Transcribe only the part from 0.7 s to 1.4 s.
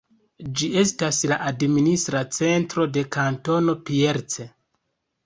estas la